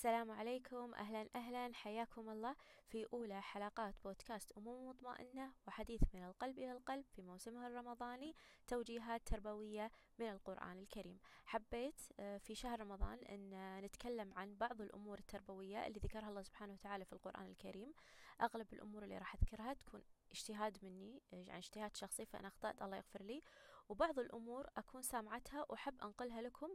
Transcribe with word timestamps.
السلام 0.00 0.30
عليكم. 0.30 0.94
أهلا 0.94 1.28
أهلا. 1.36 1.74
حياكم 1.74 2.30
الله 2.30 2.56
في 2.88 3.06
أولى 3.12 3.42
حلقات 3.42 3.94
بودكاست 4.04 4.52
أموم 4.52 4.88
مطمئنة 4.88 5.52
وحديث 5.66 6.02
من 6.14 6.24
القلب 6.24 6.58
إلى 6.58 6.72
القلب 6.72 7.04
في 7.04 7.22
موسمها 7.22 7.68
الرمضاني 7.68 8.34
توجيهات 8.66 9.26
تربوية 9.26 9.90
من 10.18 10.30
القرآن 10.30 10.78
الكريم. 10.78 11.18
حبيت 11.44 12.00
آه، 12.20 12.38
في 12.38 12.54
شهر 12.54 12.80
رمضان 12.80 13.18
أن 13.18 13.80
نتكلم 13.84 14.34
عن 14.34 14.56
بعض 14.56 14.80
الأمور 14.80 15.18
التربوية 15.18 15.86
اللي 15.86 15.98
ذكرها 15.98 16.28
الله 16.28 16.42
سبحانه 16.42 16.72
وتعالى 16.72 17.04
في 17.04 17.12
القرآن 17.12 17.46
الكريم. 17.46 17.94
أغلب 18.40 18.72
الأمور 18.72 19.04
اللي 19.04 19.18
راح 19.18 19.34
أذكرها 19.34 19.72
تكون 19.72 20.02
اجتهاد 20.32 20.78
مني 20.82 21.22
يعني 21.32 21.58
اجتهاد 21.58 21.96
شخصي 21.96 22.26
فأنا 22.26 22.48
أخطأت 22.48 22.82
الله 22.82 22.96
يغفر 22.96 23.22
لي. 23.22 23.42
وبعض 23.88 24.18
الأمور 24.18 24.66
أكون 24.76 25.02
سامعتها 25.02 25.66
وأحب 25.68 26.02
أنقلها 26.02 26.40
لكم 26.40 26.68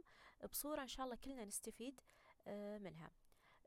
بصورة 0.50 0.82
إن 0.82 0.88
شاء 0.88 1.06
الله 1.06 1.16
كلنا 1.16 1.44
نستفيد. 1.44 2.00
آه، 2.00 2.25
منها. 2.78 3.10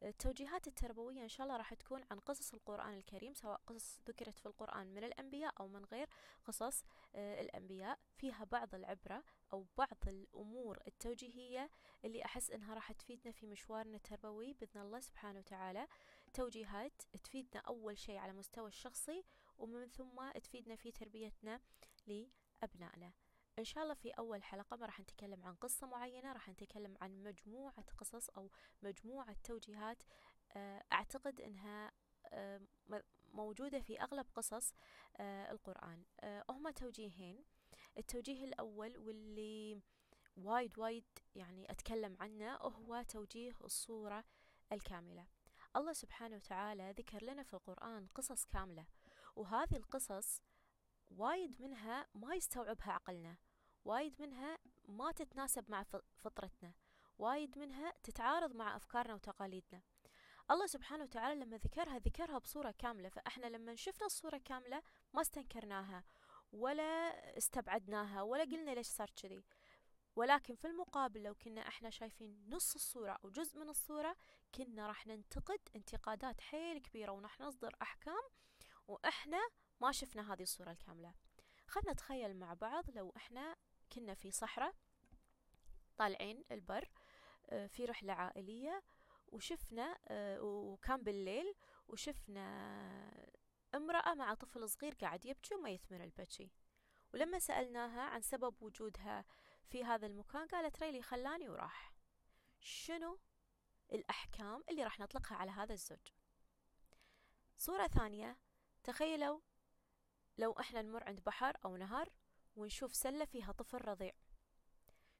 التوجيهات 0.04 0.68
التربوية 0.68 1.24
إن 1.24 1.28
شاء 1.30 1.46
الله 1.48 1.58
راح 1.58 1.74
تكون 1.74 2.04
عن 2.12 2.20
قصص 2.20 2.54
القرآن 2.54 2.94
الكريم 2.94 3.34
سواء 3.34 3.62
قصص 3.68 4.00
ذكرت 4.08 4.40
في 4.40 4.46
القرآن 4.46 4.88
من 4.94 5.04
الأنبياء 5.04 5.54
أو 5.60 5.68
من 5.68 5.86
غير 5.86 6.10
قصص 6.46 6.84
آه، 7.16 7.42
الأنبياء. 7.42 8.00
فيها 8.18 8.44
بعض 8.44 8.76
العبرة 8.76 9.24
أو 9.54 9.66
بعض 9.78 9.98
الأمور 10.08 10.80
التوجيهية 10.88 11.70
اللي 12.06 12.26
أحس 12.26 12.52
إنها 12.52 12.74
راح 12.74 12.92
تفيدنا 12.92 13.32
في 13.32 13.48
مشوارنا 13.48 13.96
التربوي 13.98 14.54
بإذن 14.54 14.82
الله 14.82 15.00
سبحانه 15.00 15.40
وتعالى. 15.40 15.88
توجيهات 16.34 17.02
تفيدنا 17.24 17.62
أول 17.68 17.98
شيء 17.98 18.18
على 18.18 18.34
مستوى 18.34 18.68
الشخصي 18.68 19.24
ومن 19.58 19.88
ثم 19.88 20.32
تفيدنا 20.32 20.76
في 20.76 20.92
تربيتنا 20.92 21.60
لأبنائنا. 22.08 23.14
إن 23.60 23.66
شاء 23.66 23.84
الله 23.84 23.94
في 23.94 24.10
أول 24.12 24.44
حلقة 24.44 24.78
ما 24.78 24.86
راح 24.86 25.00
نتكلم 25.00 25.44
عن 25.44 25.56
قصة 25.56 25.88
معينة 25.88 26.34
راح 26.34 26.50
نتكلم 26.50 26.98
عن 27.02 27.24
مجموعة 27.24 27.86
قصص 27.98 28.30
أو 28.30 28.52
مجموعة 28.82 29.36
توجيهات 29.44 30.04
آه، 30.52 30.84
أعتقد 30.94 31.42
أنها 31.42 31.92
آه، 32.26 32.62
موجودة 33.34 33.80
في 33.80 34.02
أغلب 34.02 34.26
قصص 34.36 34.74
آه، 35.18 35.52
القرآن. 35.52 36.04
هما 36.50 36.72
توجيهين. 36.72 37.46
التوجيه 37.98 38.46
الأول 38.46 38.98
واللي 38.98 39.82
وايد 40.38 40.80
وايد 40.80 41.06
يعني 41.36 41.72
أتكلم 41.72 42.18
عنه 42.20 42.56
هو 42.56 43.02
توجيه 43.02 43.54
الصورة 43.64 44.24
الكاملة. 44.72 45.28
الله 45.76 45.94
سبحانه 45.94 46.36
وتعالى 46.36 46.94
ذكر 46.98 47.24
لنا 47.24 47.44
في 47.44 47.54
القرآن 47.54 48.08
قصص 48.08 48.46
كاملة 48.46 48.86
وهذه 49.36 49.76
القصص 49.76 50.42
وايد 51.12 51.62
منها 51.62 52.08
ما 52.14 52.36
يستوعبها 52.36 52.92
عقلنا. 52.92 53.38
وايد 53.90 54.22
منها 54.22 54.58
ما 54.88 55.12
تتناسب 55.12 55.72
مع 55.72 55.84
فطرتنا 56.18 56.74
وايد 57.18 57.58
منها 57.60 57.94
تتعارض 58.04 58.56
مع 58.56 58.76
أفكارنا 58.76 59.14
وتقاليدنا. 59.14 59.82
الله 60.52 60.66
سبحانه 60.66 61.04
وتعالى 61.04 61.40
لما 61.40 61.58
ذكرها 61.58 61.98
ذكرها 61.98 62.38
بصورة 62.38 62.72
كاملة. 62.72 63.10
فإحنا 63.10 63.46
لما 63.46 63.76
شفنا 63.76 64.06
الصورة 64.06 64.38
كاملة 64.38 64.84
ما 65.14 65.22
استنكرناها 65.22 66.04
ولا 66.52 66.84
استبعدناها 67.38 68.22
ولا 68.22 68.44
قلنا 68.44 68.72
ليش 68.72 68.88
صار 68.88 69.10
كذي. 69.10 69.44
ولكن 70.16 70.56
في 70.56 70.68
المقابل 70.68 71.24
لو 71.24 71.36
كنا 71.36 71.68
إحنا 71.68 71.90
شايفين 71.90 72.50
نص 72.50 72.76
الصورة 72.76 73.20
أو 73.24 73.30
جزء 73.30 73.60
من 73.60 73.70
الصورة 73.70 74.16
كنا 74.56 74.88
راح 74.88 75.08
ننتقد 75.08 75.60
انتقادات 75.76 76.42
حيل 76.42 76.78
كبيرة 76.78 77.12
ونحن 77.12 77.44
نصدر 77.44 77.76
أحكام 77.82 78.24
وإحنا 78.88 79.50
ما 79.82 79.92
شفنا 79.92 80.34
هذه 80.34 80.42
الصورة 80.42 80.72
الكاملة. 80.72 81.14
خلنا 81.68 81.92
نتخيل 81.92 82.38
مع 82.38 82.54
بعض 82.54 82.90
لو 82.92 83.14
إحنا 83.18 83.56
كنا 83.94 84.14
في 84.14 84.32
صحراء 84.32 84.76
طالعين 85.98 86.44
البر 86.52 86.90
آه، 87.50 87.68
في 87.68 87.86
رحلة 87.86 88.14
عائلية 88.14 88.84
وشفنا 89.28 89.98
آه، 90.08 90.42
وكان 90.42 91.04
بالليل 91.04 91.54
وشفنا 91.88 92.46
امرأة 93.76 94.14
مع 94.14 94.34
طفل 94.34 94.70
صغير 94.70 94.94
قاعد 94.94 95.26
يبكي 95.26 95.56
وما 95.56 95.70
يثمر 95.70 96.04
البكي. 96.04 96.52
ولما 97.14 97.40
سألناها 97.40 98.02
عن 98.02 98.22
سبب 98.22 98.64
وجودها 98.64 99.26
في 99.70 99.84
هذا 99.84 100.08
المكان 100.08 100.48
قالت 100.48 100.84
ريلي 100.84 101.02
خلاني 101.02 101.50
وراح. 101.50 101.94
شنو 102.62 103.20
الأحكام 103.94 104.64
اللي 104.70 104.84
راح 104.84 105.00
نطلقها 105.00 105.36
على 105.36 105.52
هذا 105.52 105.74
الزوج؟ 105.74 106.08
صورة 107.58 107.88
ثانية 107.88 108.38
تخيلوا 108.84 109.40
لو 110.38 110.52
إحنا 110.52 110.82
نمر 110.82 111.04
عند 111.04 111.20
بحر 111.20 111.58
أو 111.66 111.78
نهر 111.78 112.10
ونشوف 112.56 112.96
سلة 112.96 113.26
فيها 113.26 113.52
طفل 113.52 113.88
رضيع. 113.88 114.12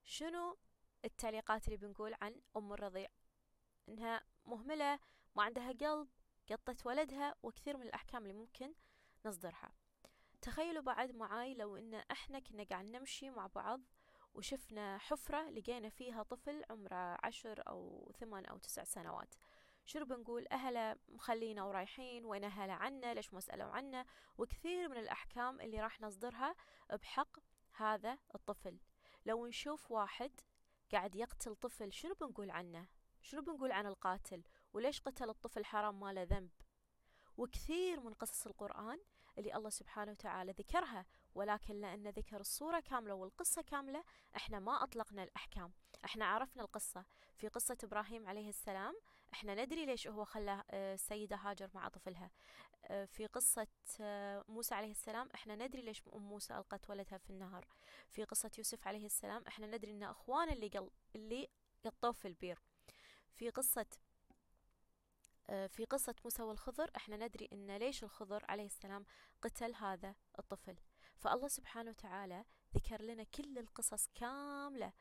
شنو 0.04 0.58
التعليقات 1.06 1.66
اللي 1.66 1.78
بنقول 1.78 2.16
عن 2.22 2.42
أم 2.58 2.74
الرضيع؟ 2.74 3.08
إنها 3.90 4.22
مهملة 4.46 5.00
ما 5.36 5.44
عندها 5.44 5.72
قلب 5.72 6.08
قطت 6.52 6.86
ولدها 6.86 7.36
وكثير 7.44 7.78
من 7.78 7.84
الأحكام 7.84 8.24
اللي 8.24 8.34
ممكن 8.34 8.74
نصدرها. 9.26 9.72
تخيلوا 10.42 10.84
بعد 10.84 11.12
معاي 11.12 11.54
لو 11.54 11.78
إن 11.78 11.94
إحنا 11.94 12.40
كنا 12.40 12.64
قاعد 12.64 12.86
نمشي 12.86 13.30
مع 13.30 13.48
بعض 13.48 13.82
وشفنا 14.34 14.98
حفرة 14.98 15.50
لقينا 15.50 15.90
فيها 15.90 16.24
طفل 16.24 16.64
عمره 16.70 17.18
عشر 17.24 17.64
أو 17.68 18.12
ثمان 18.20 18.46
أو 18.46 18.58
تسع 18.58 18.84
سنوات. 18.84 19.34
شنو 19.90 20.06
بنقول 20.06 20.48
أهله 20.52 20.96
مخلينا 21.08 21.64
ورايحين 21.64 22.26
وين 22.26 22.44
أهله 22.44 22.74
عنا؟ 22.74 23.14
ليش 23.14 23.34
ما 23.34 23.40
سألوا 23.40 23.68
عنا؟ 23.68 24.06
وكثير 24.38 24.90
من 24.90 24.98
الأحكام 24.98 25.62
اللي 25.62 25.82
راح 25.82 26.02
نصدرها 26.02 26.56
بحق 26.94 27.38
هذا 27.74 28.18
الطفل. 28.36 28.80
لو 29.26 29.48
نشوف 29.48 29.92
واحد 29.92 30.32
قاعد 30.92 31.16
يقتل 31.16 31.56
طفل 31.56 31.94
شنو 31.94 32.14
بنقول 32.14 32.52
عنه؟ 32.52 32.88
شنو 33.22 33.42
بنقول 33.42 33.72
عن 33.72 33.86
القاتل؟ 33.86 34.44
وليش 34.74 35.02
قتل 35.02 35.30
الطفل 35.30 35.66
حرام 35.66 36.00
ما 36.00 36.14
له 36.14 36.24
ذنب؟ 36.24 36.52
وكثير 37.38 38.00
من 38.00 38.14
قصص 38.14 38.48
القرآن 38.48 39.00
اللي 39.38 39.56
الله 39.56 39.70
سبحانه 39.70 40.12
وتعالى 40.12 40.52
ذكرها 40.52 41.06
ولكن 41.36 41.82
لأن 41.82 42.08
ذكر 42.08 42.40
الصورة 42.40 42.80
كاملة 42.80 43.14
والقصة 43.14 43.62
كاملة 43.62 44.04
إحنا 44.36 44.60
ما 44.60 44.84
أطلقنا 44.84 45.24
الأحكام. 45.24 45.74
إحنا 46.06 46.26
عرفنا 46.26 46.64
القصة. 46.64 47.06
في 47.36 47.48
قصة 47.48 47.78
إبراهيم 47.84 48.28
عليه 48.28 48.50
السلام 48.50 48.96
إحنا 49.34 49.56
ندري 49.56 49.86
ليش 49.86 50.08
هو 50.08 50.26
خلى 50.26 50.64
آه، 50.72 50.94
السيدة 50.94 51.36
هاجر 51.36 51.70
مع 51.74 51.88
طفلها. 51.88 52.32
آه، 52.86 53.06
في 53.06 53.26
قصة 53.26 53.68
آه، 54.02 54.46
موسى 54.48 54.76
عليه 54.76 54.92
السلام 54.92 55.30
إحنا 55.36 55.56
ندري 55.56 55.82
ليش 55.82 56.04
أم 56.16 56.22
موسى 56.22 56.54
ألقت 56.54 56.90
ولدها 56.90 57.18
في 57.18 57.30
النهر. 57.30 57.68
في 58.10 58.24
قصة 58.24 58.52
يوسف 58.58 58.88
عليه 58.88 59.06
السلام 59.06 59.44
إحنا 59.48 59.68
ندري 59.68 59.92
إن 59.92 60.04
أخوان 60.04 60.50
اللي 60.50 60.68
قل 60.68 60.90
اللي 61.16 61.48
قطوه 61.86 62.12
في 62.12 62.28
البير. 62.28 62.60
في 63.36 63.50
قصة 63.50 63.86
في 65.68 65.86
قصة 65.86 66.16
موسى 66.24 66.44
والخضر 66.44 66.92
إحنا 66.98 67.18
ندري 67.18 67.50
إن 67.54 67.78
ليش 67.78 68.04
الخضر 68.04 68.46
عليه 68.50 68.66
السلام 68.66 69.06
قتل 69.42 69.76
هذا 69.76 70.16
الطفل. 70.40 70.76
فالله 71.18 71.48
سبحانه 71.48 71.90
وتعالى 71.90 72.46
ذكر 72.76 73.02
لنا 73.02 73.24
كل 73.24 73.58
القصص 73.58 74.08
كاملة. 74.16 74.94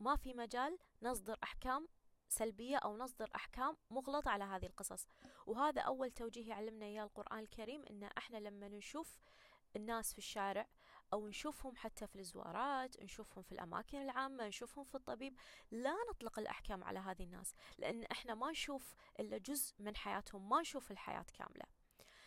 ما 0.00 0.16
في 0.16 0.34
مجال 0.34 0.78
نصدر 1.02 1.38
أحكام 1.42 1.88
سلبية 2.32 2.76
أو 2.76 2.96
نصدر 2.96 3.30
أحكام 3.36 3.76
مغلطة 3.90 4.30
على 4.30 4.44
هذه 4.44 4.66
القصص. 4.66 5.08
وهذا 5.46 5.80
أول 5.80 6.10
توجيه 6.10 6.48
يعلمنا 6.48 6.86
إياه 6.86 7.02
القرآن 7.04 7.38
الكريم 7.38 7.84
إن 7.90 8.04
إحنا 8.18 8.38
لما 8.38 8.68
نشوف 8.68 9.18
الناس 9.76 10.12
في 10.12 10.18
الشارع 10.18 10.66
أو 11.12 11.28
نشوفهم 11.28 11.76
حتى 11.76 12.06
في 12.06 12.16
الزوارات 12.16 13.02
نشوفهم 13.02 13.42
في 13.42 13.52
الأماكن 13.52 14.02
العامة 14.02 14.46
نشوفهم 14.46 14.84
في 14.84 14.94
الطبيب 14.94 15.36
لا 15.70 15.94
نطلق 16.10 16.38
الأحكام 16.38 16.84
على 16.84 16.98
هذه 16.98 17.22
الناس 17.22 17.54
لأن 17.78 18.04
إحنا 18.04 18.34
ما 18.34 18.50
نشوف 18.50 18.94
إلا 19.20 19.38
جزء 19.38 19.74
من 19.78 19.96
حياتهم 19.96 20.48
ما 20.48 20.60
نشوف 20.60 20.90
الحياة 20.90 21.26
كاملة. 21.34 21.64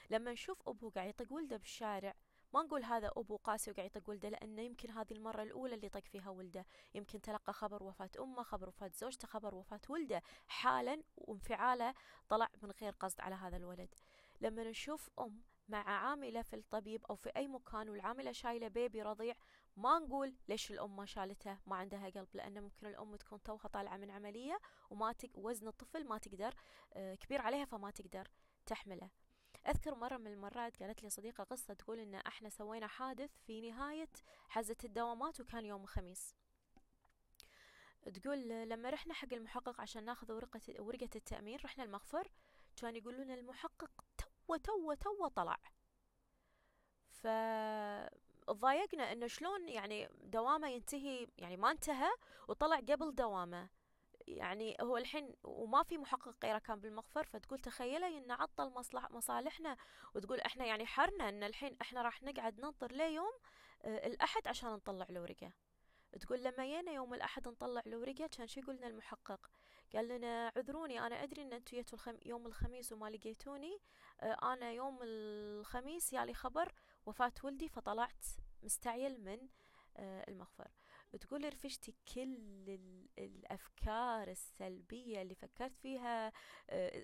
لما 0.09 0.31
نشوف 0.31 0.69
أبو 0.69 0.89
قاعد 0.89 1.09
يطق 1.09 1.33
ولده 1.33 1.57
بالشارع 1.57 2.13
ما 2.53 2.63
نقول 2.63 2.83
هذا 2.83 3.11
أبو 3.17 3.37
قاسي 3.37 3.71
وقاعد 3.71 3.85
يطق 3.85 4.09
ولده 4.09 4.29
لأنه 4.29 4.61
يمكن 4.61 4.91
هذه 4.91 5.11
المرة 5.13 5.43
الأولى 5.43 5.75
اللي 5.75 5.89
طق 5.89 6.05
فيها 6.05 6.29
ولده. 6.29 6.65
يمكن 6.93 7.21
تلقى 7.21 7.53
خبر 7.53 7.83
وفاة 7.83 8.09
أمه 8.19 8.43
خبر 8.43 8.67
وفاة 8.67 8.91
زوجته 8.95 9.27
خبر 9.27 9.55
وفاة 9.55 9.81
ولده. 9.89 10.21
حالا 10.47 11.03
وانفعاله 11.17 11.93
طلع 12.29 12.49
من 12.61 12.71
غير 12.71 12.93
قصد 12.99 13.21
على 13.21 13.35
هذا 13.35 13.57
الولد. 13.57 13.93
لما 14.41 14.63
نشوف 14.63 15.09
أم 15.19 15.41
مع 15.67 15.89
عاملة 15.89 16.41
في 16.41 16.55
الطبيب 16.55 17.05
أو 17.05 17.15
في 17.15 17.29
أي 17.37 17.47
مكان 17.47 17.89
والعاملة 17.89 18.31
شايلة 18.31 18.67
بيبي 18.67 19.01
رضيع 19.01 19.35
ما 19.77 19.99
نقول 19.99 20.35
ليش 20.47 20.71
الأم 20.71 20.95
ما 20.95 21.05
شالته 21.05 21.57
ما 21.65 21.75
عندها 21.75 22.09
قلب؟ 22.09 22.27
لأن 22.33 22.63
ممكن 22.63 22.87
الأم 22.87 23.15
تكون 23.15 23.43
توها 23.43 23.67
طالعة 23.67 23.97
من 23.97 24.11
عملية 24.11 24.59
وما. 24.89 25.15
وزن 25.33 25.67
الطفل 25.67 26.07
ما 26.07 26.17
تقدر 26.17 26.53
آه، 26.93 27.15
كبير 27.15 27.41
عليها 27.41 27.65
فما 27.65 27.91
تقدر 27.91 28.27
تحمله. 28.65 29.09
أذكر 29.67 29.95
مرة 29.95 30.17
من 30.17 30.27
المرات 30.27 30.83
قالت 30.83 31.03
لي 31.03 31.09
صديقة 31.09 31.43
قصة 31.43 31.73
تقول 31.73 31.99
إن 31.99 32.15
إحنا 32.15 32.49
سوينا 32.49 32.87
حادث 32.87 33.29
في 33.47 33.71
نهاية 33.71 34.09
حزة 34.47 34.75
الدوامات 34.83 35.41
وكان 35.41 35.65
يوم 35.65 35.83
الخميس. 35.83 36.35
تقول 38.13 38.49
لما 38.49 38.89
رحنا 38.89 39.13
حق 39.13 39.33
المحقق 39.33 39.81
عشان 39.81 40.05
ناخذ 40.05 40.31
ورقة 40.31 40.61
ورقة 40.79 41.09
التأمين 41.15 41.59
رحنا 41.63 41.83
المغفر 41.83 42.31
كان 42.75 42.95
يقولون 42.95 43.31
المحقق 43.31 43.91
تو 44.47 44.55
تو 44.55 44.93
تو 44.93 45.27
طلع. 45.27 45.57
ف 47.09 47.27
ضايقنا 48.51 49.11
إنه 49.11 49.27
شلون 49.27 49.69
يعني 49.69 50.09
دوامه 50.23 50.67
ينتهي 50.69 51.27
يعني 51.37 51.57
ما 51.57 51.71
انتهى 51.71 52.09
وطلع 52.47 52.79
قبل 52.79 53.15
دوامه. 53.15 53.69
يعني 54.27 54.77
هو 54.81 54.97
الحين 54.97 55.33
وما 55.43 55.83
في 55.83 55.97
محقق 55.97 56.35
غيره 56.43 56.57
كان 56.57 56.79
بالمخفر 56.79 57.23
فتقول 57.25 57.59
تخيلي 57.59 58.17
انه 58.17 58.33
عطل 58.33 58.69
مصلح 58.69 59.11
مصالحنا 59.11 59.77
وتقول 60.15 60.39
إحنا 60.39 60.65
يعني 60.65 60.85
حرنا 60.85 61.29
إن 61.29 61.43
الحين 61.43 61.77
إحنا 61.81 62.01
راح 62.01 62.23
نقعد 62.23 62.59
ننطر 62.59 62.91
ليوم 62.91 63.31
آه، 63.83 64.07
الأحد 64.07 64.47
عشان 64.47 64.69
نطلع 64.69 65.05
له 65.09 65.21
ورقه 65.21 65.51
تقول 66.19 66.43
لما 66.43 66.65
جينا 66.65 66.91
يوم 66.91 67.13
الأحد 67.13 67.47
نطلع 67.47 67.81
له 67.85 67.97
ورقة 67.97 68.27
كان 68.27 68.47
شو 68.47 68.59
يقولنا 68.59 68.87
المحقق؟ 68.87 69.49
قال 69.95 70.07
لنا 70.07 70.51
عذروني 70.57 70.99
أنا 70.99 71.23
أدري 71.23 71.41
أن 71.41 71.53
أنتوا 71.53 71.77
جيتوا 71.77 71.97
الخم... 71.97 72.17
يوم 72.25 72.47
الخميس 72.47 72.91
وما 72.91 73.09
لقيتوني 73.09 73.79
آه 74.21 74.53
أنا 74.53 74.71
يوم 74.71 74.99
الخميس 75.01 76.13
يالي 76.13 76.33
خبر 76.33 76.71
وفاة 77.05 77.33
ولدي 77.43 77.69
فطلعت 77.69 78.25
مستعجل 78.63 79.21
من 79.21 79.49
آه 79.97 80.29
المخفر 81.15 81.27
تقول 81.27 81.53
رفشتي 81.53 81.93
كل 82.13 82.79
الأفكار 83.17 84.27
السلبية 84.27 85.21
اللي 85.21 85.35
فكرت 85.35 85.77
فيها 85.77 86.31
آه، 86.69 87.03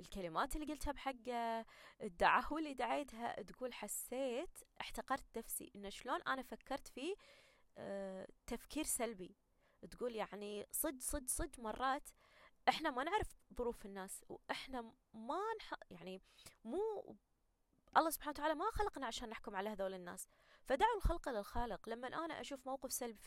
الكلمات 0.00 0.56
اللي 0.56 0.72
قلتها 0.72 0.92
بحقه 0.92 1.64
الدعاوى 2.02 2.58
اللي 2.60 2.74
دعيتها 2.74 3.42
تقول 3.42 3.74
حسيت 3.74 4.58
احتقرت 4.80 5.38
نفسي 5.38 5.72
إن 5.76 5.90
شلون 5.90 6.22
أنا 6.22 6.42
فكرت 6.42 6.88
فيه 6.88 7.14
آه، 7.78 8.28
تفكير 8.46 8.84
سلبي. 8.84 9.36
تقول 9.90 10.16
يعني 10.16 10.66
صد 10.72 11.00
صد 11.02 11.28
صد 11.28 11.60
مرات 11.60 12.08
إحنا 12.68 12.90
ما 12.90 13.04
نعرف 13.04 13.28
ظروف 13.58 13.86
الناس 13.86 14.24
وإحنا 14.28 14.92
ما 15.14 15.40
نح... 15.60 15.74
يعني 15.90 16.20
مو 16.64 17.16
الله 17.96 18.10
سبحانه 18.10 18.30
وتعالى 18.30 18.54
ما 18.54 18.64
خلقنا 18.70 19.06
عشان 19.06 19.28
نحكم 19.28 19.56
على 19.56 19.68
هذول 19.70 19.94
الناس. 19.94 20.28
فدعوا 20.64 20.96
الخلق 20.96 21.28
للخالق. 21.28 21.88
لما 21.88 22.08
أنا 22.08 22.40
أشوف 22.40 22.66
موقف 22.66 22.92
سلبي 22.92 23.18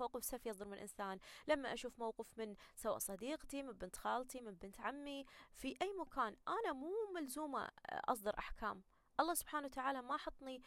موقف 0.00 0.24
سلبي 0.24 0.50
يصدر 0.50 0.68
من 0.68 0.78
إنسان 0.78 1.18
لما 1.48 1.72
أشوف 1.72 1.98
موقف 1.98 2.38
من 2.38 2.54
سواء 2.76 2.98
صديقتي 2.98 3.62
من 3.62 3.72
بنت 3.72 3.96
خالتي 3.96 4.40
من 4.40 4.54
بنت 4.54 4.80
عمي 4.80 5.24
في 5.54 5.76
أي 5.82 5.92
مكان 5.92 6.36
أنا 6.48 6.72
مو 6.72 6.92
ملزومة 7.14 7.68
أصدر 7.92 8.38
أحكام. 8.38 8.82
الله 9.20 9.34
سبحانه 9.34 9.66
وتعالى 9.66 10.02
ما 10.02 10.16
حطني 10.16 10.62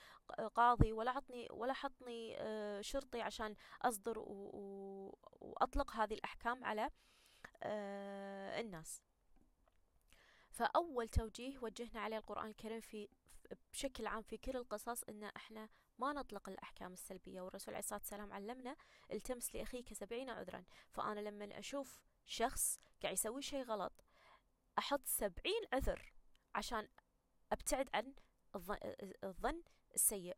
قاضي 0.56 0.92
ولا 0.94 1.12
حطني 1.12 1.48
ولا 1.52 1.74
حطني 1.74 2.36
آه، 2.38 2.82
شرطي 2.82 3.22
عشان 3.22 3.56
أصدر 3.82 4.20
وأطلق 4.20 5.92
هذه 5.92 6.14
الأحكام 6.14 6.64
على 6.64 6.90
آه، 7.64 8.62
الناس. 8.62 9.02
فأول 10.52 11.08
توجيه 11.08 11.60
وجهنا 11.62 12.00
عليه 12.02 12.18
القرآن 12.18 12.50
الكريم 12.50 12.80
في 12.80 13.10
بشكل 13.72 14.08
عام 14.08 14.22
في 14.22 14.38
كل 14.38 14.58
القصص 14.58 15.04
إن 15.04 15.24
إحنا 15.24 15.70
ما 15.98 16.14
نطلق 16.14 16.50
الأحكام 16.50 16.94
السلبية 16.94 17.42
والرسول 17.42 17.74
عليه 17.74 17.84
الصلاة 17.84 18.00
والسلام 18.00 18.34
علمنا 18.34 18.76
التمس 19.12 19.56
لاخيك 19.56 19.94
سبعين 19.94 20.30
عذرا. 20.30 20.64
فأنا 20.92 21.20
لما 21.20 21.60
أشوف 21.60 22.02
شخص 22.26 22.80
قاعد 23.04 23.14
يسوي 23.14 23.42
شيء 23.42 23.64
غلط 23.64 23.94
أحط 24.78 25.02
سبعين 25.06 25.62
عذر 25.74 26.14
عشان 26.56 26.88
أبتعد 27.52 27.90
عن 27.94 28.14
الظن 29.24 29.64
السيء. 29.96 30.38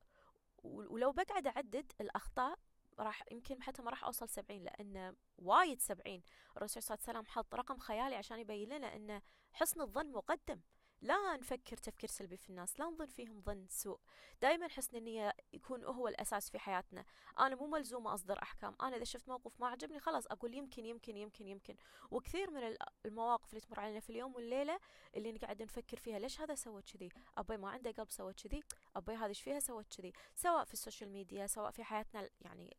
ولو 0.63 1.11
بقعد 1.11 1.47
أعدد 1.47 1.91
الأخطاء 2.01 2.59
راح 2.99 3.23
يمكن 3.31 3.63
حتى 3.63 3.81
ما 3.81 3.91
راح 3.91 4.03
أوصل 4.03 4.29
سبعين 4.29 4.63
لأن 4.63 5.15
وايد 5.37 5.81
سبعين. 5.81 6.23
الرسول 6.57 6.83
صلى 6.83 6.95
الله 6.95 7.07
عليه 7.07 7.19
وسلم 7.19 7.33
حط 7.33 7.55
رقم 7.55 7.77
خيالي 7.77 8.15
عشان 8.15 8.39
يبين 8.39 8.69
لنا 8.69 8.95
أن 8.95 9.21
حسن 9.53 9.81
الظن 9.81 10.11
مقدم. 10.11 10.61
لا 11.01 11.37
نفكر 11.37 11.77
تفكير 11.77 12.09
سلبي 12.09 12.37
في 12.37 12.49
الناس 12.49 12.79
لا 12.79 12.85
نظن 12.85 13.05
فيهم 13.05 13.41
ظن 13.41 13.67
سوء. 13.69 13.99
دائما 14.41 14.67
حسن 14.67 14.97
النية 14.97 15.33
يكون 15.53 15.83
هو 15.83 16.07
الأساس 16.07 16.49
في 16.49 16.59
حياتنا. 16.59 17.05
أنا 17.39 17.55
مو 17.55 17.67
ملزومة 17.67 18.13
أصدر 18.13 18.43
أحكام. 18.43 18.75
أنا 18.81 18.95
إذا 18.95 19.03
شفت 19.03 19.29
موقف 19.29 19.59
ما 19.59 19.67
عجبني 19.67 19.99
خلاص 19.99 20.27
أقول 20.27 20.53
يمكن 20.53 20.85
يمكن 20.85 21.17
يمكن 21.17 21.47
يمكن. 21.47 21.75
وكثير 22.11 22.51
من 22.51 22.77
المواقف 23.05 23.49
اللي 23.49 23.61
تمر 23.61 23.79
علينا 23.79 23.99
في 23.99 24.09
اليوم 24.09 24.35
والليلة 24.35 24.79
اللي 25.15 25.31
نقعد 25.31 25.61
نفكر 25.61 25.97
فيها 25.97 26.19
ليش 26.19 26.41
هذا 26.41 26.55
سوى 26.55 26.81
كذي؟ 26.81 27.09
أبوي 27.37 27.57
ما 27.57 27.69
عنده 27.69 27.91
قلب 27.91 28.11
سوى 28.11 28.33
كذي. 28.33 28.63
أبوي 28.95 29.15
هذا 29.15 29.25
إيش 29.25 29.41
فيها 29.41 29.59
سوى 29.59 29.83
كذي؟ 29.83 30.13
سواء 30.35 30.63
في 30.65 30.73
ال 30.73 30.79
social 30.79 31.09
media 31.09 31.47
سواء 31.47 31.71
في 31.71 31.83
حياتنا 31.83 32.29
يعني 32.41 32.75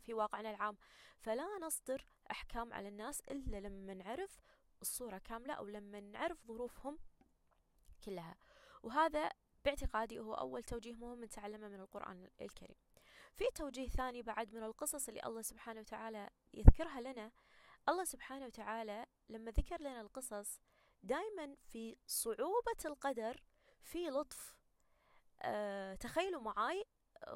في 0.00 0.14
واقعنا 0.14 0.50
العام. 0.50 0.76
فلا 1.18 1.58
نصدر 1.62 2.06
أحكام 2.30 2.72
على 2.72 2.88
الناس 2.88 3.20
إلا 3.20 3.60
لما 3.60 3.94
نعرف 3.94 4.40
الصورة 4.82 5.18
كاملة 5.18 5.54
أو 5.54 5.66
لما 5.66 6.00
نعرف 6.00 6.46
ظروفهم 6.46 6.98
كلها. 8.04 8.36
وهذا 8.82 9.30
باعتقادي 9.64 10.20
هو 10.20 10.34
أول 10.34 10.62
توجيه 10.62 10.94
مهم 10.94 11.24
نتعلمه 11.24 11.68
من 11.68 11.80
القرآن 11.80 12.30
الكريم. 12.40 12.76
في 13.36 13.44
توجيه 13.54 13.88
ثاني 13.88 14.22
بعد 14.22 14.54
من 14.54 14.62
القصص 14.62 15.08
اللي 15.08 15.20
الله 15.26 15.42
سبحانه 15.42 15.80
وتعالى 15.80 16.30
يذكرها 16.54 17.00
لنا 17.00 17.32
الله 17.88 18.04
سبحانه 18.04 18.46
وتعالى 18.46 19.06
لما 19.28 19.50
ذكر 19.50 19.80
لنا 19.80 20.00
القصص 20.00 20.60
دائما 21.02 21.56
في 21.62 21.96
صعوبة 22.06 22.78
القدر 22.84 23.42
في 23.82 24.06
لطف 24.06 24.56
أه 25.42 25.94
تخيلوا 25.94 26.42
معاي 26.42 26.84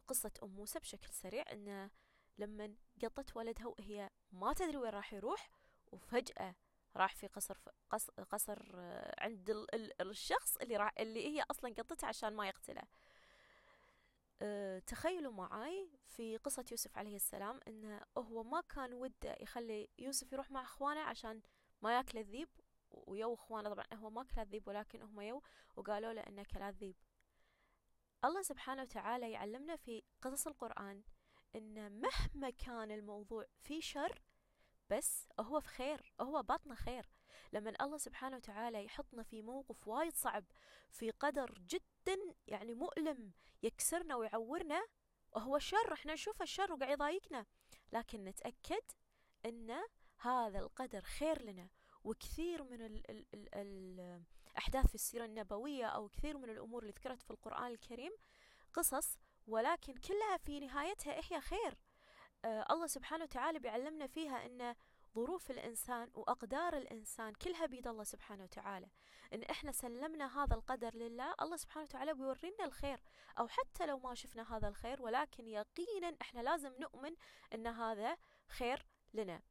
قصة 0.08 0.32
أم 0.42 0.48
موسى 0.48 0.78
بشكل 0.78 1.08
سريع 1.12 1.44
أن 1.52 1.90
لما 2.38 2.74
قطت 3.02 3.36
ولدها 3.36 3.66
وهي 3.66 4.10
ما 4.32 4.52
تدري 4.52 4.76
وين 4.76 4.90
راح 4.90 5.12
يروح 5.12 5.50
وفجأة 5.92 6.54
راح 6.96 7.14
في 7.16 7.26
قصر 7.26 7.58
قصر 8.30 8.58
آه، 8.74 9.14
عند 9.24 9.66
الشخص 10.00 10.56
اللي 10.56 10.76
راح 10.76 10.92
اللي 10.98 11.26
هي 11.28 11.44
أصلا 11.50 11.74
قطته 11.74 12.06
عشان 12.06 12.36
ما 12.36 12.48
يقتله. 12.48 12.82
أه 14.42 14.78
تخيلوا 14.78 15.32
معاي 15.32 15.90
في 16.06 16.36
قصة 16.36 16.64
يوسف 16.70 16.98
عليه 16.98 17.16
السلام 17.16 17.60
انه 17.68 18.00
هو 18.18 18.42
ما 18.42 18.60
كان 18.60 18.92
وده 18.92 19.36
يخلي 19.40 19.88
يوسف 19.98 20.32
يروح 20.32 20.50
مع 20.50 20.62
إخوانه 20.62 21.00
عشان 21.00 21.42
ما 21.82 21.96
يأكل 21.96 22.18
الذيب 22.18 22.48
ويو 22.90 23.34
إخوانه 23.34 23.70
طبعا 23.70 23.84
هو 23.94 24.10
ما 24.10 24.22
كل 24.24 24.40
الذيب 24.40 24.68
ولكن 24.68 25.02
هم 25.02 25.20
يو 25.20 25.42
وقالوا 25.76 26.12
له 26.12 26.20
إنه 26.20 26.42
كل 26.42 26.62
الذيب. 26.62 26.96
الله 28.24 28.42
سبحانه 28.42 28.82
وتعالى 28.82 29.30
يعلمنا 29.30 29.76
في 29.76 30.02
قصص 30.22 30.46
القرآن 30.46 31.02
إن 31.56 32.00
مهما 32.00 32.50
كان 32.50 32.90
الموضوع 32.90 33.46
فيه 33.62 33.80
شر 33.80 34.22
بس 34.90 35.28
هو 35.40 35.60
في 35.60 35.68
خير 35.68 36.12
هو 36.20 36.42
باطنه 36.42 36.74
خير. 36.74 37.06
لما 37.52 37.72
الله 37.80 37.98
سبحانه 37.98 38.36
وتعالى 38.36 38.84
يحطنا 38.84 39.22
في 39.22 39.42
موقف 39.42 39.88
وايد 39.88 40.14
صعب 40.14 40.44
في 40.90 41.10
قدر 41.10 41.58
جدا 41.68 42.18
يعني 42.46 42.74
مؤلم 42.74 43.32
يكسرنا 43.62 44.16
ويعورنا 44.16 44.86
وهو 45.32 45.58
شر 45.58 45.92
إحنا 45.92 46.12
نشوف 46.12 46.42
الشر 46.42 46.72
وقاعد 46.72 46.92
يضايقنا. 46.92 47.46
لكن 47.92 48.24
نتأكد 48.24 48.82
إن 49.46 49.76
هذا 50.18 50.58
القدر 50.58 51.00
خير 51.00 51.42
لنا 51.42 51.68
وكثير 52.04 52.62
من 52.62 52.82
ال 52.82 53.10
ال 53.10 53.26
ال 53.34 54.24
الأحداث 54.50 54.86
في 54.86 54.94
السيرة 54.94 55.24
النبوية 55.24 55.86
أو 55.86 56.08
كثير 56.08 56.38
من 56.38 56.50
الأمور 56.50 56.82
اللي 56.82 56.92
ذكرت 56.92 57.22
في 57.22 57.30
القرآن 57.30 57.66
الكريم 57.66 58.12
قصص 58.72 59.18
ولكن 59.46 59.94
كلها 59.94 60.36
في 60.36 60.60
نهايتها 60.60 61.12
هي 61.12 61.40
خير. 61.40 61.78
الله 62.44 62.86
سبحانه 62.86 63.24
وتعالى 63.24 63.58
بيعلمنا 63.58 64.06
فيها 64.06 64.46
أن 64.46 64.74
ظروف 65.14 65.50
الإنسان 65.50 66.10
وأقدار 66.14 66.76
الإنسان 66.76 67.32
كلها 67.32 67.66
بيد 67.66 67.86
الله 67.86 68.04
سبحانه 68.04 68.44
وتعالى. 68.44 68.90
إن 69.34 69.42
إحنا 69.42 69.72
سلمنا 69.72 70.42
هذا 70.44 70.54
القدر 70.54 70.94
لله 70.94 71.34
الله 71.42 71.56
سبحانه 71.56 71.84
وتعالى 71.84 72.14
بيورينا 72.14 72.64
الخير. 72.64 73.00
أو 73.38 73.48
حتى 73.48 73.86
لو 73.86 73.98
ما 73.98 74.14
شفنا 74.14 74.56
هذا 74.56 74.68
الخير 74.68 75.02
ولكن 75.02 75.48
يقينا 75.48 76.16
إحنا 76.22 76.40
لازم 76.40 76.72
نؤمن 76.78 77.14
إن 77.54 77.66
هذا 77.66 78.16
خير 78.48 78.86
لنا. 79.14 79.42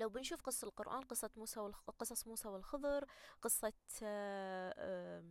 لو 0.00 0.08
بنشوف 0.08 0.42
قصة 0.42 0.68
القرآن 0.68 1.02
قصة 1.02 1.30
موسى 1.36 1.60
قصص 1.98 2.26
موسى 2.26 2.48
والخضر 2.48 3.04
قصة 3.42 3.72
آه، 4.02 5.24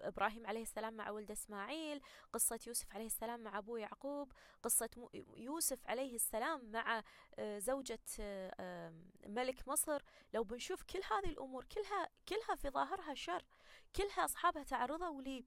إبراهيم 0.00 0.46
عليه 0.46 0.62
السلام 0.62 0.94
مع 0.94 1.10
ولده 1.10 1.32
إسماعيل 1.32 2.00
قصة 2.32 2.60
يوسف 2.66 2.92
عليه 2.92 3.06
السلام 3.06 3.40
مع 3.40 3.58
أبوه 3.58 3.80
يعقوب 3.80 4.32
قصة 4.62 4.90
يوسف 5.36 5.86
عليه 5.86 6.14
السلام 6.14 6.70
مع 6.70 7.02
آه، 7.38 7.58
زوجة 7.58 7.98
آه، 8.20 8.92
ملك 9.26 9.68
مصر. 9.68 10.02
لو 10.34 10.44
بنشوف 10.44 10.82
كل 10.82 11.00
هذه 11.10 11.30
الأمور 11.32 11.64
كلها 11.64 12.08
كلها 12.28 12.56
في 12.56 12.70
ظاهرها 12.70 13.14
شر 13.14 13.44
كلها 13.96 14.24
أصحابها 14.24 14.62
تعرضوا 14.62 15.42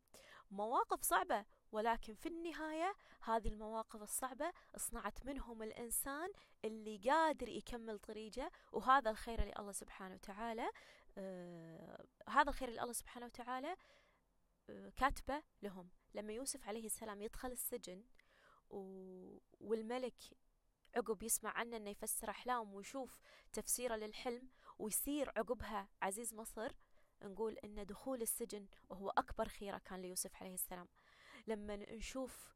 لمواقف 0.52 1.02
صعبة. 1.02 1.46
ولكن 1.72 2.14
في 2.14 2.30
النهاية 2.30 2.96
هذه 3.22 3.48
المواقف 3.48 4.02
الصعبة 4.02 4.52
صنعت 4.78 5.26
منهم 5.26 5.64
الإنسان 5.64 6.30
اللي 6.66 6.98
قادر 6.98 7.50
يكمل 7.50 8.00
طريقه 8.00 8.52
وهذا 8.72 9.10
الخير 9.12 9.42
اللي 9.42 9.54
الله 9.60 9.72
سبحانه 9.72 10.16
وتعالى. 10.16 10.70
آه 11.18 12.06
هذا 12.30 12.50
الخير 12.50 12.70
اللي 12.70 12.82
الله 12.82 12.94
سبحانه 12.94 13.26
وتعالى 13.26 13.76
آه 14.70 14.90
كاتبة 14.90 15.44
لهم. 15.62 15.90
لما 16.14 16.34
يوسف 16.34 16.68
عليه 16.68 16.86
السلام 16.86 17.22
يدخل 17.22 17.52
السجن 17.52 18.04
والملك 19.60 20.24
عقب 20.96 21.24
يسمع 21.24 21.50
عنه 21.50 21.78
إنه 21.78 21.90
يفسر 21.90 22.30
احلام 22.30 22.74
ويشوف 22.74 23.20
تفسيره 23.54 23.96
للحلم 23.96 24.50
ويصير 24.80 25.30
عقبها 25.30 25.90
عزيز 26.02 26.34
مصر 26.34 26.72
نقول 27.24 27.58
إن 27.58 27.86
دخول 27.86 28.22
السجن 28.22 28.68
وهو 28.90 29.10
أكبر 29.10 29.48
خيره 29.48 29.78
كان 29.78 30.02
ليوسف 30.02 30.36
عليه 30.36 30.54
السلام. 30.54 30.88
لما 31.50 31.76
نشوف 31.76 32.54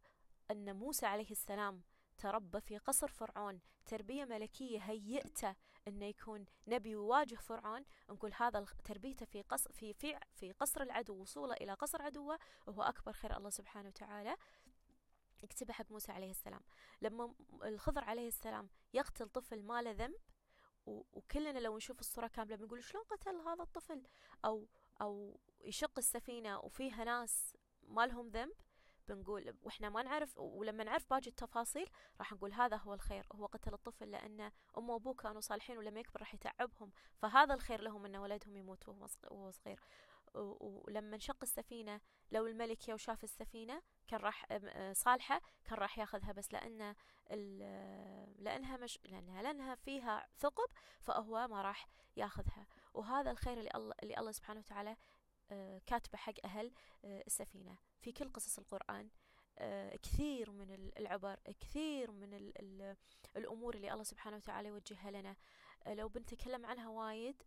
أن 0.51 0.75
موسى 0.75 1.05
عليه 1.05 1.31
السلام 1.31 1.81
تربى 2.17 2.61
في 2.61 2.77
قصر 2.77 3.07
فرعون 3.07 3.59
تربية 3.85 4.25
ملكية 4.25 4.79
هيئته 4.79 5.55
انه 5.87 6.05
يكون 6.05 6.45
نبي 6.67 6.95
ويواجه 6.95 7.35
فرعون 7.35 7.85
نقول 8.09 8.31
هذا 8.35 8.65
تربيته 8.83 9.25
في 9.25 9.41
قصر 9.41 9.71
في 9.71 9.93
في 9.93 10.19
في 10.33 10.51
قصر 10.51 10.81
العدو 10.81 11.13
وصوله 11.13 11.53
إلى 11.53 11.73
قصر 11.73 12.01
عدوه 12.01 12.39
وهو 12.67 12.81
أكبر 12.81 13.13
خير 13.13 13.37
الله 13.37 13.49
سبحانه 13.49 13.87
وتعالى 13.87 14.37
اكتبه 15.43 15.73
حق 15.73 15.91
موسى 15.91 16.11
عليه 16.11 16.31
السلام. 16.31 16.61
لما 17.01 17.33
الخضر 17.63 18.03
عليه 18.03 18.27
السلام 18.27 18.69
يقتل 18.93 19.29
طفل 19.29 19.63
ما 19.63 19.81
له 19.81 19.91
ذنب 19.91 20.15
وكلنا 20.85 21.59
لو 21.59 21.77
نشوف 21.77 21.99
الصورة 21.99 22.27
كاملة 22.27 22.55
بنقول 22.55 22.83
شلون 22.83 23.03
قتل 23.03 23.35
هذا 23.35 23.63
الطفل؟ 23.63 24.03
أو 24.45 24.67
أو 25.01 25.39
يشق 25.61 25.97
السفينة 25.97 26.59
وفيها 26.59 27.03
ناس 27.03 27.53
ما 27.87 28.07
لهم 28.07 28.29
ذنب 28.29 28.53
بنقول 29.07 29.55
وإحنا 29.63 29.89
ما 29.89 30.03
نعرف 30.03 30.37
ولما 30.37 30.83
نعرف 30.83 31.09
باقي 31.09 31.27
التفاصيل 31.27 31.89
راح 32.19 32.33
نقول 32.33 32.53
هذا 32.53 32.75
هو 32.75 32.93
الخير 32.93 33.27
هو 33.35 33.45
قتل 33.45 33.73
الطفل 33.73 34.11
لأن 34.11 34.51
أمه 34.77 34.93
وأبوه 34.93 35.13
كانوا 35.13 35.41
صالحين 35.41 35.77
ولما 35.77 35.99
يكبر 35.99 36.19
راح 36.19 36.33
يتعبهم. 36.33 36.91
فهذا 37.17 37.53
الخير 37.53 37.81
لهم 37.81 38.05
أن 38.05 38.15
ولدهم 38.15 38.57
يموت 38.57 38.87
وهو 38.87 39.51
صغير. 39.51 39.79
ولما 40.33 41.15
انشق 41.15 41.37
السفينة 41.43 42.01
لو 42.31 42.47
الملك 42.47 42.89
يو 42.89 42.97
شاف 42.97 43.23
السفينة 43.23 43.81
كان 44.07 44.19
راح 44.19 44.45
صالحة 44.91 45.41
كان 45.63 45.77
راح 45.77 45.99
ياخذها 45.99 46.31
بس 46.31 46.53
لأن 46.53 46.95
لأنها 48.39 48.77
مش 48.77 48.99
لأنها 49.05 49.41
لأنها 49.41 49.75
فيها 49.75 50.27
ثقب 50.37 50.67
فهو 51.01 51.47
ما 51.47 51.61
راح 51.61 51.87
ياخذها. 52.15 52.67
وهذا 52.93 53.31
الخير 53.31 53.57
اللي 53.57 53.69
الله 53.75 53.95
اللي 54.03 54.17
الله 54.17 54.31
سبحانه 54.31 54.59
وتعالى 54.59 54.97
آه، 55.53 55.81
كاتبة 55.85 56.17
حق 56.17 56.33
أهل 56.45 56.71
آه، 57.05 57.23
السفينة. 57.27 57.77
في 58.01 58.11
كل 58.11 58.29
قصص 58.29 58.57
القرآن 58.59 59.09
آه، 59.57 59.95
كثير 59.95 60.51
من 60.51 60.91
العبر 60.97 61.39
كثير 61.61 62.11
من 62.11 62.51
الأمور 63.37 63.75
اللي 63.75 63.91
الله 63.93 64.03
سبحانه 64.03 64.37
وتعالى 64.37 64.69
يوجهها 64.69 65.11
لنا. 65.11 65.35
لو 65.87 66.07
بنتكلم 66.07 66.65
عنها 66.65 66.87
وايد 66.87 67.43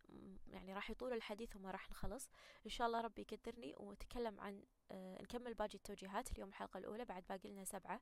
يعني 0.47 0.73
راح 0.73 0.89
يطول 0.89 1.13
الحديث 1.13 1.55
وما 1.55 1.71
راح 1.71 1.89
نخلص. 1.89 2.29
إن 2.65 2.69
شاء 2.69 2.87
الله 2.87 3.01
ربي 3.01 3.21
يقدرني 3.21 3.75
ونتكلم 3.77 4.39
عن 4.39 4.63
نكمل 4.91 5.53
باقي 5.53 5.75
التوجيهات. 5.75 6.31
اليوم 6.31 6.49
الحلقة 6.49 6.77
الأولى 6.77 7.05
بعد 7.05 7.23
باقي 7.29 7.49
لنا 7.49 7.63
سبعة. 7.63 8.01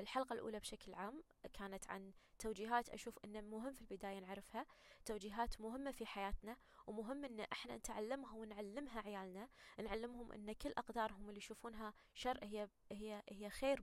الحلقة 0.00 0.32
الأولى 0.32 0.58
بشكل 0.58 0.94
عام 0.94 1.22
كانت 1.52 1.88
عن 1.88 2.12
توجيهات 2.38 2.88
أشوف 2.88 3.18
أنه 3.24 3.40
مهم 3.40 3.72
في 3.72 3.80
البداية 3.80 4.18
نعرفها. 4.18 4.66
توجيهات 5.04 5.60
مهمة 5.60 5.90
في 5.90 6.06
حياتنا 6.06 6.56
ومهم 6.86 7.24
أن 7.24 7.40
إحنا 7.40 7.76
نتعلمها 7.76 8.34
ونعلمها 8.34 9.00
عيالنا. 9.00 9.48
نعلمهم 9.78 10.32
أن 10.32 10.52
كل 10.52 10.70
أقدارهم 10.70 11.28
اللي 11.28 11.38
يشوفونها 11.38 11.94
شر 12.14 12.38
هي 12.44 12.68
هي 12.92 13.22
هي 13.28 13.50
خير 13.50 13.80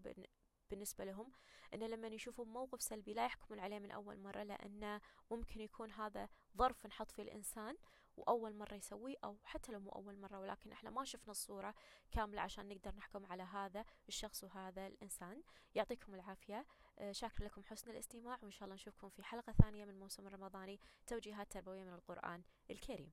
بالنسبة 0.69 1.03
لهم 1.05 1.31
أن 1.74 1.79
لما 1.79 2.07
يشوفون 2.07 2.47
موقف 2.47 2.81
سلبي 2.81 3.13
لا 3.13 3.25
يحكمون 3.25 3.59
عليه 3.59 3.79
من 3.79 3.91
أول 3.91 4.19
مرة 4.19 4.43
لأن 4.43 5.00
ممكن 5.31 5.62
يكون 5.62 5.91
هذا 5.91 6.29
ظرف 6.57 6.86
نحط 6.86 7.12
فيه 7.12 7.24
الإنسان 7.24 7.77
وأول 8.17 8.55
مرة 8.55 8.74
يسويه 8.74 9.15
أو 9.24 9.38
حتى 9.43 9.71
لو 9.71 9.79
مو 9.79 9.89
أول 9.89 10.17
مرة 10.19 10.39
ولكن 10.39 10.71
إحنا 10.71 10.89
ما 10.89 11.03
شفنا 11.03 11.31
الصورة 11.31 11.75
كاملة 12.12 12.41
عشان 12.41 12.67
نقدر 12.67 12.95
نحكم 12.95 13.25
على 13.25 13.43
هذا 13.43 13.86
الشخص 14.07 14.43
وهذا 14.43 14.88
الإنسان. 14.88 15.43
يعطيكم 15.75 16.15
العافية. 16.15 16.65
آه، 17.00 17.12
شاكر 17.12 17.43
لكم 17.43 17.63
حسن 17.63 17.91
الاستماع 17.91 18.39
وإن 18.41 18.51
شاء 18.51 18.63
الله 18.63 18.75
نشوفكم 18.75 19.09
في 19.09 19.24
حلقة 19.24 19.51
ثانية 19.51 19.86
من 19.86 19.91
الموسم 19.91 20.27
الرمضاني 20.27 20.79
توجيهات 21.07 21.51
تربوية 21.51 21.83
من 21.83 21.93
القرآن 21.93 22.43
الكريم. 22.71 23.12